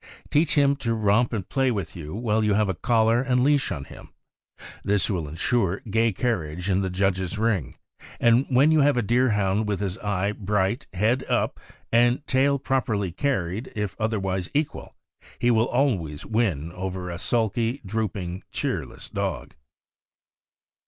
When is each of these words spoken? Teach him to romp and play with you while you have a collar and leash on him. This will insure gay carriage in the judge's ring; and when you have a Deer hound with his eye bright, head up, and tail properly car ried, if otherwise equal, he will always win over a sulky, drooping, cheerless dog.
Teach 0.31 0.55
him 0.55 0.75
to 0.77 0.95
romp 0.95 1.31
and 1.31 1.47
play 1.47 1.69
with 1.69 1.95
you 1.95 2.15
while 2.15 2.43
you 2.43 2.55
have 2.55 2.67
a 2.69 2.73
collar 2.73 3.21
and 3.21 3.43
leash 3.43 3.71
on 3.71 3.83
him. 3.83 4.09
This 4.83 5.11
will 5.11 5.27
insure 5.29 5.81
gay 5.87 6.11
carriage 6.11 6.71
in 6.71 6.81
the 6.81 6.89
judge's 6.89 7.37
ring; 7.37 7.75
and 8.19 8.47
when 8.49 8.71
you 8.71 8.79
have 8.79 8.97
a 8.97 9.03
Deer 9.03 9.29
hound 9.29 9.67
with 9.67 9.79
his 9.79 9.99
eye 9.99 10.31
bright, 10.31 10.87
head 10.93 11.23
up, 11.29 11.59
and 11.91 12.25
tail 12.25 12.57
properly 12.57 13.11
car 13.11 13.43
ried, 13.45 13.71
if 13.75 13.95
otherwise 13.99 14.49
equal, 14.55 14.95
he 15.37 15.51
will 15.51 15.67
always 15.67 16.25
win 16.25 16.71
over 16.71 17.11
a 17.11 17.19
sulky, 17.19 17.79
drooping, 17.85 18.43
cheerless 18.51 19.07
dog. 19.07 19.53